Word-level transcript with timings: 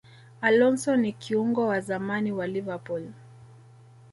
alonso 0.41 0.95
ni 0.97 1.11
kiungo 1.13 1.67
wa 1.67 1.79
zamani 1.81 2.31
wa 2.31 2.47
liverpool 2.47 3.11